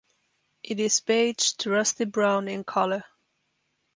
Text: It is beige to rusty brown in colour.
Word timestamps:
It 0.63 0.79
is 0.79 0.99
beige 1.01 1.51
to 1.59 1.69
rusty 1.69 2.05
brown 2.05 2.47
in 2.47 2.63
colour. 2.63 3.03